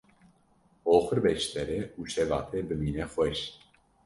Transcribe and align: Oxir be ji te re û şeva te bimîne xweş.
Oxir 0.93 1.19
be 1.23 1.31
ji 1.39 1.45
te 1.53 1.61
re 1.67 1.79
û 1.99 2.01
şeva 2.11 2.39
te 2.49 2.59
bimîne 2.67 3.05
xweş. 3.13 3.39